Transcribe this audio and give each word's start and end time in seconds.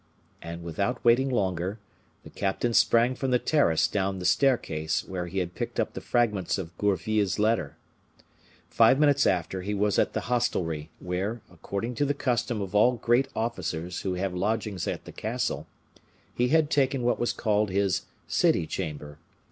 And 0.41 0.63
without 0.63 1.05
waiting 1.05 1.29
longer, 1.29 1.77
the 2.23 2.31
captain 2.31 2.73
sprang 2.73 3.13
from 3.13 3.29
the 3.29 3.37
terrace 3.37 3.87
down 3.87 4.17
the 4.17 4.25
staircase, 4.25 5.07
where 5.07 5.27
he 5.27 5.37
had 5.37 5.53
picked 5.53 5.79
up 5.79 5.93
the 5.93 6.01
fragments 6.01 6.57
of 6.57 6.75
Gourville's 6.79 7.37
letter. 7.37 7.77
Five 8.67 8.97
minutes 8.99 9.27
after, 9.27 9.61
he 9.61 9.75
was 9.75 9.99
at 9.99 10.13
the 10.13 10.21
hostelry, 10.21 10.89
where, 10.97 11.41
according 11.53 11.93
to 11.93 12.05
the 12.05 12.15
custom 12.15 12.63
of 12.63 12.73
all 12.73 12.93
great 12.93 13.27
officers 13.35 14.01
who 14.01 14.15
have 14.15 14.33
lodgings 14.33 14.87
at 14.87 15.05
the 15.05 15.11
castle, 15.11 15.67
he 16.33 16.47
had 16.47 16.71
taken 16.71 17.03
what 17.03 17.19
was 17.19 17.31
called 17.31 17.69
his 17.69 18.07
city 18.27 18.65
chamber. 18.65 19.19